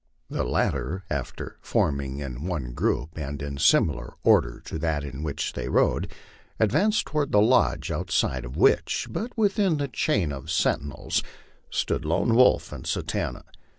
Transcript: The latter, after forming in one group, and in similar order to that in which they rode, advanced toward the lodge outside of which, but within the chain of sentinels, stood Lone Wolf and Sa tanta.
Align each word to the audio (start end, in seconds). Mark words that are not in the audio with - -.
The 0.31 0.43
latter, 0.43 1.03
after 1.11 1.59
forming 1.61 2.17
in 2.21 2.45
one 2.45 2.73
group, 2.73 3.19
and 3.19 3.39
in 3.39 3.59
similar 3.59 4.15
order 4.23 4.59
to 4.61 4.79
that 4.79 5.03
in 5.03 5.21
which 5.21 5.53
they 5.53 5.69
rode, 5.69 6.11
advanced 6.59 7.05
toward 7.05 7.31
the 7.31 7.39
lodge 7.39 7.91
outside 7.91 8.43
of 8.43 8.57
which, 8.57 9.05
but 9.11 9.31
within 9.37 9.77
the 9.77 9.87
chain 9.87 10.31
of 10.31 10.49
sentinels, 10.49 11.21
stood 11.69 12.03
Lone 12.03 12.33
Wolf 12.33 12.71
and 12.71 12.87
Sa 12.87 13.01
tanta. 13.01 13.43